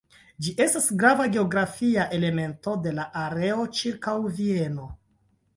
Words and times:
Ĝi 0.45 0.53
estas 0.63 0.87
grava 1.01 1.27
geografia 1.35 2.07
elemento 2.19 2.73
de 2.87 2.97
la 3.01 3.07
areo 3.27 3.69
ĉirkaŭ 3.81 4.15
Vieno. 4.41 4.91